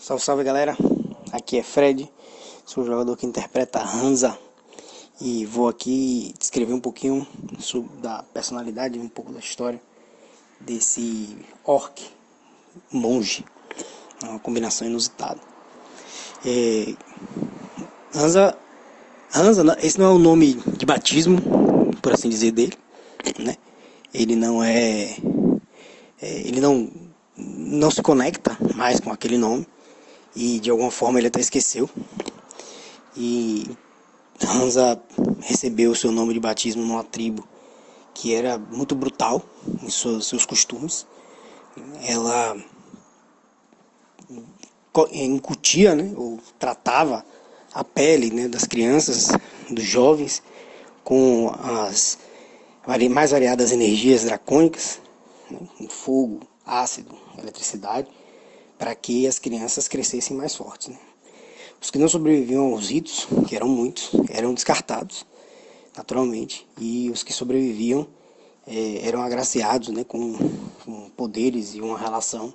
[0.00, 0.76] Salve, salve galera,
[1.32, 2.08] aqui é Fred,
[2.64, 4.38] sou o jogador que interpreta Hansa
[5.20, 7.26] e vou aqui descrever um pouquinho
[8.00, 9.82] da personalidade, um pouco da história
[10.60, 12.00] desse orc
[12.92, 13.44] monge,
[14.22, 15.40] uma combinação inusitada.
[16.46, 16.94] É,
[18.14, 18.56] Hansa,
[19.34, 21.42] Hansa, esse não é o nome de batismo,
[22.00, 22.78] por assim dizer, dele,
[23.40, 23.56] né?
[24.14, 25.16] Ele não é,
[26.22, 26.88] é ele não
[27.36, 29.66] não se conecta mais com aquele nome
[30.38, 31.90] e de alguma forma ele até esqueceu.
[33.16, 33.68] E
[34.40, 35.02] Hansa
[35.40, 37.46] recebeu o seu nome de batismo numa tribo
[38.14, 39.42] que era muito brutal
[39.82, 41.04] em seus, seus costumes.
[42.06, 42.56] Ela
[45.12, 47.24] incutia, né, ou tratava
[47.74, 49.28] a pele né, das crianças,
[49.68, 50.42] dos jovens,
[51.02, 52.18] com as
[53.10, 55.00] mais variadas energias dracônicas,
[55.50, 58.08] né, fogo, ácido, eletricidade,
[58.78, 60.88] para que as crianças crescessem mais fortes.
[60.88, 60.98] Né?
[61.80, 65.26] Os que não sobreviviam aos ritos, que eram muitos, eram descartados,
[65.96, 68.06] naturalmente, e os que sobreviviam
[68.66, 70.36] é, eram agraciados né, com,
[70.84, 72.52] com, poderes e uma relação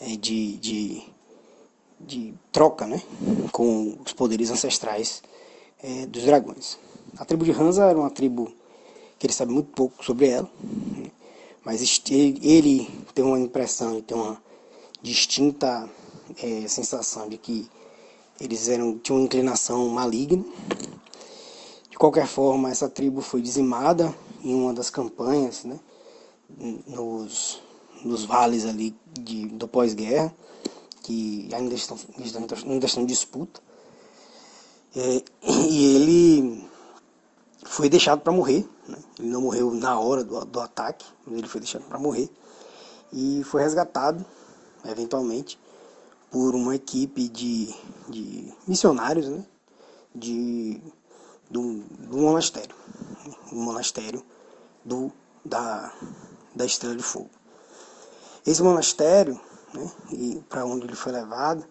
[0.00, 1.02] é, de, de,
[2.00, 3.00] de, troca né,
[3.52, 5.22] com os poderes ancestrais
[5.82, 6.78] é, dos dragões.
[7.16, 8.52] A tribo de Hansa era uma tribo
[9.18, 11.10] que ele sabe muito pouco sobre ela, né,
[11.64, 14.42] mas ele, tem uma impressão, tem uma
[15.04, 15.86] distinta
[16.42, 17.70] é, sensação de que
[18.40, 20.42] eles eram, tinham uma inclinação maligna.
[21.90, 25.78] De qualquer forma, essa tribo foi dizimada em uma das campanhas, né,
[26.86, 27.62] nos,
[28.02, 30.34] nos vales ali de, do pós-guerra,
[31.02, 31.98] que ainda estão,
[32.66, 33.60] ainda estão em disputa.
[34.96, 35.22] É,
[35.68, 36.64] e ele
[37.62, 38.66] foi deixado para morrer.
[38.88, 38.98] Né?
[39.18, 42.30] Ele não morreu na hora do, do ataque, ele foi deixado para morrer.
[43.12, 44.24] E foi resgatado
[44.84, 45.58] eventualmente,
[46.30, 47.74] por uma equipe de,
[48.08, 49.44] de missionários né,
[50.14, 50.80] de,
[51.50, 51.62] do,
[52.16, 52.74] monastério,
[53.52, 54.24] o monastério
[54.84, 55.12] do,
[55.44, 55.92] da,
[56.54, 57.30] da Estrela de Fogo.
[58.46, 59.40] Esse monastério,
[59.72, 61.64] né, para onde ele foi levado,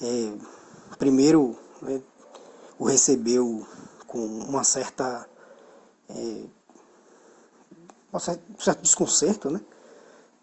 [0.00, 0.32] é,
[0.98, 2.00] primeiro né,
[2.78, 3.66] o recebeu
[4.06, 5.28] com uma certa
[6.08, 6.44] é,
[8.12, 9.60] um certo desconcerto, né?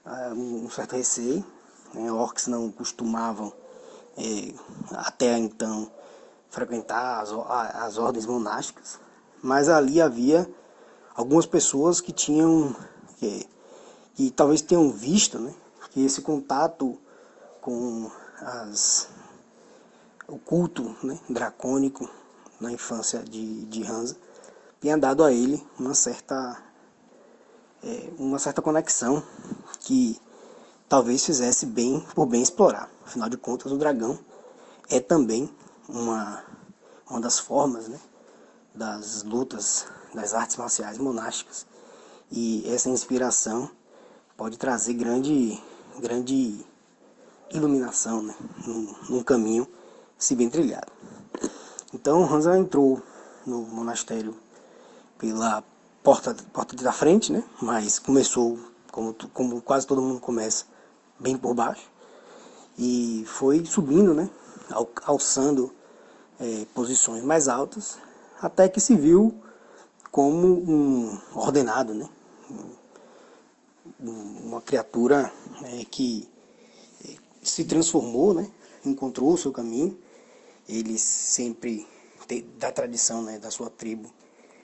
[0.06, 1.46] Ah, um certo receio,
[1.94, 2.12] né?
[2.12, 3.52] Orcs não costumavam
[4.18, 4.54] é,
[4.92, 5.92] até então
[6.50, 7.32] frequentar as,
[7.76, 9.00] as ordens monásticas,
[9.42, 10.50] mas ali havia
[11.16, 12.76] algumas pessoas que tinham
[13.18, 13.48] que,
[14.16, 15.54] que talvez tenham visto, né,
[15.92, 16.98] que esse contato
[17.62, 18.10] com
[18.42, 19.10] as,
[20.28, 22.10] o culto né, dracônico
[22.60, 24.16] na infância de, de Hansa
[24.80, 26.64] tinha dado a ele uma certa
[27.84, 29.24] é, uma certa conexão
[29.80, 30.20] que
[30.90, 32.90] talvez fizesse bem por bem explorar.
[33.06, 34.18] Afinal de contas, o dragão
[34.90, 35.50] é também
[35.88, 36.44] uma,
[37.10, 38.00] uma das formas né,
[38.74, 41.66] das lutas das artes marciais monásticas.
[42.32, 43.70] E essa inspiração
[44.36, 45.62] pode trazer grande,
[46.00, 46.66] grande
[47.52, 49.68] iluminação né, num, num caminho
[50.18, 50.92] se bem trilhado.
[51.94, 53.02] Então Hansa entrou
[53.46, 54.36] no monastério
[55.18, 55.64] pela
[56.04, 58.60] porta, porta da frente, né, mas começou,
[58.92, 60.66] como, como quase todo mundo começa,
[61.20, 61.90] bem por baixo,
[62.78, 64.30] e foi subindo, né,
[65.04, 65.74] alçando
[66.40, 67.98] é, posições mais altas,
[68.40, 69.34] até que se viu
[70.12, 72.08] como um ordenado, né,
[74.00, 75.32] uma criatura
[75.64, 76.30] é, que
[77.08, 78.50] é, se transformou, né,
[78.86, 79.98] encontrou o seu caminho,
[80.70, 81.88] ele sempre,
[82.58, 84.14] da tradição né, da sua tribo,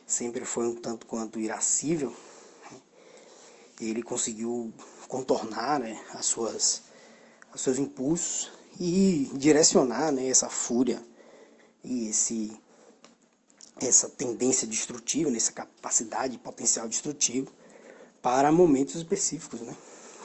[0.05, 2.13] sempre foi um tanto quanto irascível,
[2.71, 2.77] né,
[3.81, 4.71] ele conseguiu
[5.13, 6.81] contornar né, as suas,
[7.53, 10.99] os seus impulsos e direcionar né, essa fúria
[11.83, 12.59] e esse,
[13.79, 17.53] essa tendência destrutiva, nessa capacidade potencial destrutivo
[18.23, 19.77] para momentos específicos, né,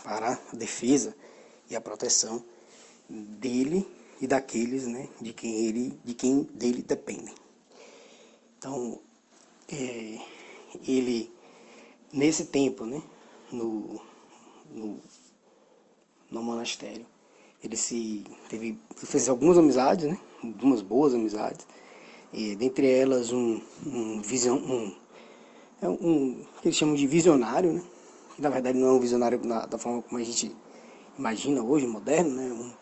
[0.03, 1.15] para a defesa
[1.69, 2.43] e a proteção
[3.11, 3.87] dele
[4.23, 7.35] e daqueles né, de quem ele, de quem dele dependem.
[8.57, 8.99] Então,
[9.71, 10.19] é,
[10.87, 11.31] ele
[12.11, 13.03] nesse tempo, né,
[13.53, 14.08] no,
[14.71, 14.99] no,
[16.31, 17.07] no monastério.
[17.63, 20.19] Ele se teve, fez algumas amizades, né?
[20.43, 21.67] Algumas boas amizades.
[22.33, 24.95] E dentre elas um, um visão, um,
[25.81, 27.83] é um que eles chamam de visionário, né?
[28.37, 30.55] Que na verdade não é um visionário na, da forma como a gente
[31.19, 32.53] imagina hoje, moderno, né?
[32.53, 32.73] Um,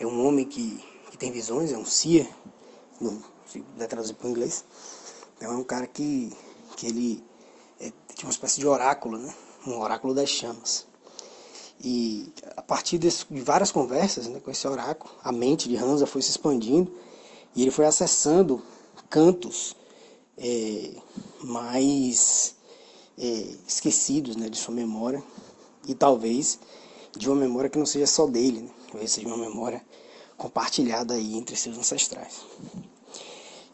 [0.00, 2.28] é um homem que, que tem visões, é um seer,
[3.00, 4.64] no, se puder traduzir para o inglês.
[5.36, 6.32] Então é um cara que,
[6.76, 7.24] que ele
[7.78, 9.32] é, tinha uma espécie de oráculo, né?
[9.66, 10.86] Um oráculo das chamas.
[11.82, 13.10] E a partir de
[13.42, 16.90] várias conversas né, com esse oráculo, a mente de Hansa foi se expandindo
[17.54, 18.62] e ele foi acessando
[19.10, 19.76] cantos
[20.38, 20.90] é,
[21.42, 22.54] mais
[23.18, 25.22] é, esquecidos né, de sua memória
[25.86, 26.58] e talvez
[27.16, 29.84] de uma memória que não seja só dele, né, talvez seja uma memória
[30.36, 32.42] compartilhada aí entre seus ancestrais.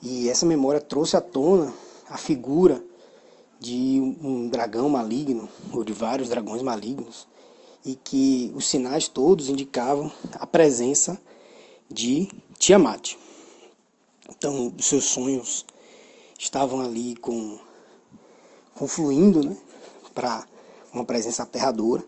[0.03, 1.73] E essa memória trouxe à tona
[2.09, 2.83] a figura
[3.59, 7.29] de um dragão maligno, ou de vários dragões malignos,
[7.85, 11.21] e que os sinais todos indicavam a presença
[11.89, 12.29] de
[12.59, 13.17] Tiamat.
[14.29, 15.65] Então, os seus sonhos
[16.39, 17.59] estavam ali com,
[18.75, 19.57] confluindo né,
[20.15, 20.47] para
[20.93, 22.05] uma presença aterradora.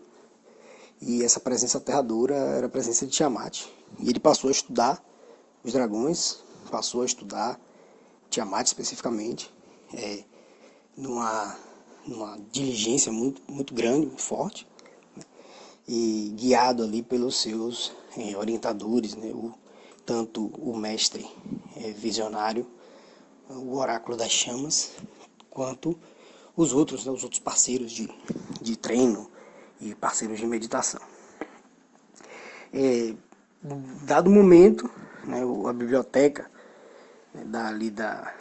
[1.01, 3.65] E essa presença aterradora era a presença de Tiamat.
[3.99, 5.03] E ele passou a estudar
[5.63, 6.39] os dragões,
[6.71, 7.59] passou a estudar
[8.29, 9.53] Tiamat especificamente,
[9.93, 10.23] é,
[10.95, 11.57] numa,
[12.07, 14.65] numa diligência muito, muito grande, muito forte
[15.87, 19.53] e guiado ali pelos seus é, orientadores, né, o,
[20.05, 21.29] tanto o mestre
[21.77, 22.65] é, visionário,
[23.49, 24.91] o oráculo das chamas,
[25.49, 25.97] quanto
[26.55, 28.09] os outros, né, os outros parceiros de,
[28.61, 29.29] de treino
[29.81, 31.01] e parceiros de meditação.
[32.73, 33.13] É,
[34.03, 34.89] dado momento,
[35.25, 36.49] né, a biblioteca
[37.33, 38.33] né, da,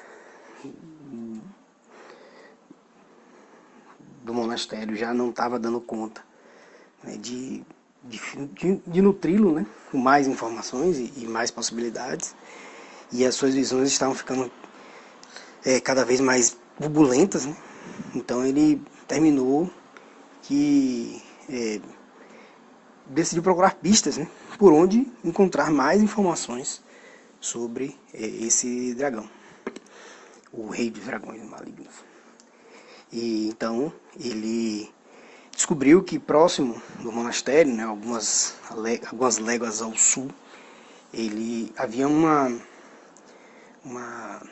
[4.23, 6.23] do monastério já não estava dando conta
[7.03, 7.65] né, de,
[8.05, 8.21] de,
[8.87, 12.35] de nutri-lo né, com mais informações e, e, mais possibilidades.
[13.11, 14.51] E as suas visões estavam ficando
[15.65, 17.47] é, cada vez mais turbulentas.
[17.47, 17.57] Né?
[18.15, 19.71] Então ele terminou
[20.43, 21.81] que é,
[23.07, 24.29] decidiu procurar pistas né,
[24.59, 26.83] por onde encontrar mais informações
[27.41, 29.29] sobre é, esse dragão,
[30.53, 31.95] o rei dos dragões malignos.
[33.13, 34.91] E então ele
[35.63, 38.57] descobriu que próximo do monastério, né, algumas,
[39.07, 40.29] algumas léguas ao sul,
[41.15, 42.53] ele havia uma,
[43.85, 44.43] uma,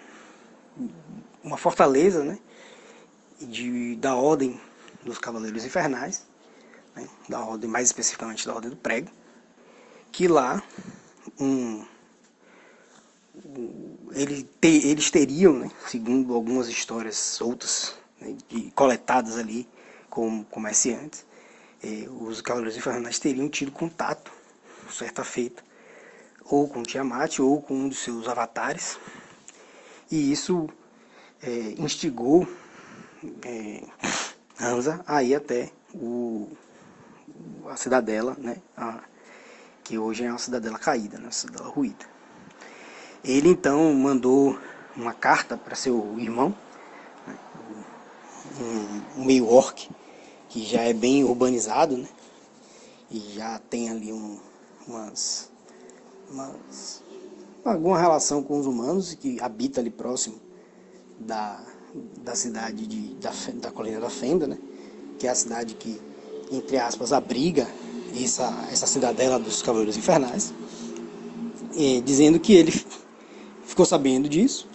[1.42, 2.38] uma fortaleza né,
[3.40, 4.60] de, da ordem
[5.04, 6.24] dos Cavaleiros Infernais,
[6.94, 9.10] né, da ordem, mais especificamente da ordem do prego,
[10.12, 10.62] que lá
[11.40, 11.84] um,
[14.12, 18.36] ele te, eles teriam, né, segundo algumas histórias soltas, né,
[18.76, 19.68] coletadas ali,
[20.10, 21.24] como comerciantes,
[21.82, 24.30] eh, os cavaleiros infernais teriam tido contato,
[24.90, 25.62] certa feita,
[26.44, 28.98] ou com Tiamat ou com um dos seus avatares,
[30.10, 30.68] e isso
[31.42, 32.46] eh, instigou
[33.44, 33.84] eh,
[34.60, 36.48] Hansa a ir até o,
[37.68, 39.00] a cidadela, né, a,
[39.84, 42.04] que hoje é uma cidadela caída, né, uma cidadela ruída.
[43.24, 44.58] Ele então mandou
[44.96, 46.54] uma carta para seu irmão,
[48.62, 49.88] um, meio orc,
[50.48, 52.08] que já é bem urbanizado, né?
[53.10, 54.38] E já tem ali um,
[54.86, 55.50] umas,
[56.30, 57.02] umas,
[57.64, 60.36] alguma relação com os humanos que habita ali próximo
[61.18, 61.64] da,
[62.22, 64.58] da cidade de, da, da Colina da Fenda, né?
[65.18, 66.00] Que é a cidade que,
[66.50, 67.66] entre aspas, abriga
[68.22, 70.52] essa, essa cidadela dos Cavaleiros Infernais,
[71.74, 72.72] e, dizendo que ele
[73.64, 74.68] ficou sabendo disso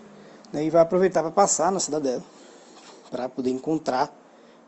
[0.54, 2.24] né, e vai aproveitar para passar na cidadela
[3.10, 4.14] para poder encontrar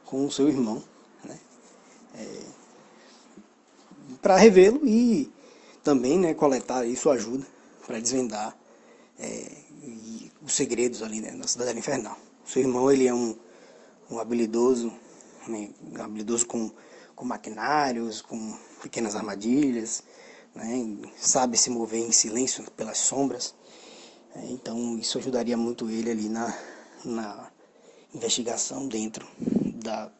[0.05, 0.83] com o seu irmão
[2.17, 2.41] é,
[4.21, 5.31] para revê-lo e
[5.83, 7.45] também né, coletar aí sua ajuda
[7.85, 8.57] para desvendar
[9.19, 9.51] é,
[10.41, 12.17] os segredos ali né, da Cidadela Infernal.
[12.45, 13.37] Seu irmão ele é um,
[14.09, 14.91] um habilidoso,
[15.47, 16.71] né, habilidoso com,
[17.15, 20.03] com maquinários, com pequenas armadilhas,
[20.55, 23.55] né, sabe se mover em silêncio pelas sombras.
[24.35, 26.57] É, então isso ajudaria muito ele ali na,
[27.05, 27.51] na
[28.17, 29.27] investigação dentro
[29.75, 30.11] da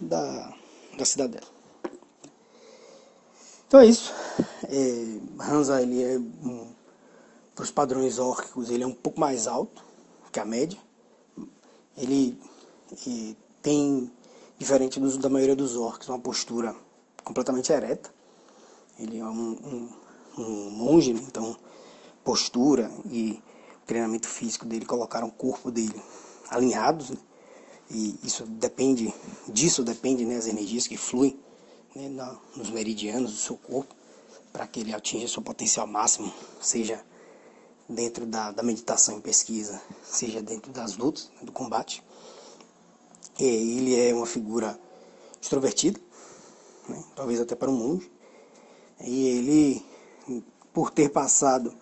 [0.00, 0.52] da,
[0.96, 1.46] da cidadela.
[3.66, 4.12] Então é isso.
[4.68, 6.72] É, Hansa ele é um,
[7.54, 9.84] para os padrões órquicos ele é um pouco mais alto
[10.30, 10.78] que a média.
[11.96, 12.38] Ele,
[13.60, 14.10] tem,
[14.58, 16.74] diferente da maioria dos orcs, uma postura
[17.22, 18.12] completamente ereta.
[18.98, 19.88] Ele é um, um,
[20.38, 21.56] um monge, então
[22.24, 23.42] postura e
[23.86, 26.00] treinamento físico dele colocaram o corpo dele
[26.50, 27.16] alinhados, né?
[27.90, 29.12] e isso depende,
[29.48, 31.38] disso depende né, as energias que fluem
[31.94, 33.94] né, na, nos meridianos do seu corpo
[34.52, 37.02] para que ele atinja seu potencial máximo, seja
[37.88, 42.02] dentro da, da meditação e pesquisa, seja dentro das lutas, né, do combate.
[43.38, 44.78] E ele é uma figura
[45.40, 46.00] extrovertida,
[46.88, 48.04] né, talvez até para o mundo.
[49.00, 49.86] E ele,
[50.72, 51.74] por ter passado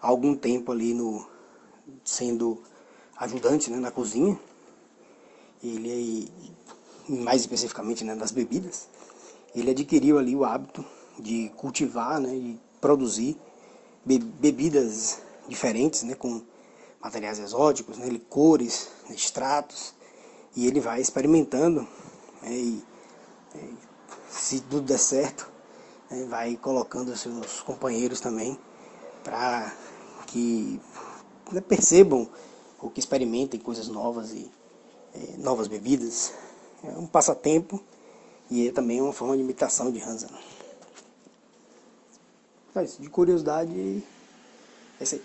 [0.00, 1.26] algum tempo ali no
[2.04, 2.62] sendo
[3.16, 4.38] ajudante né, na cozinha,
[5.62, 6.30] ele
[7.08, 8.88] mais especificamente né, das bebidas,
[9.54, 10.84] ele adquiriu ali o hábito
[11.18, 13.36] de cultivar, né, de produzir
[14.04, 16.42] bebidas diferentes, né, com
[17.00, 19.94] materiais exóticos, né, licores, extratos,
[20.54, 21.86] e ele vai experimentando
[22.42, 22.84] né, e,
[23.54, 23.74] e,
[24.30, 25.50] se tudo der certo,
[26.10, 28.58] né, vai colocando seus companheiros também
[29.24, 29.72] para
[30.26, 30.80] que
[31.52, 32.28] né, percebam
[32.80, 34.50] ou que experimentem coisas novas e
[35.14, 36.32] é, novas bebidas.
[36.82, 37.82] É um passatempo
[38.50, 40.28] e é também uma forma de imitação de Hansa.
[42.74, 44.02] Mas, de curiosidade,
[45.00, 45.22] é isso aí.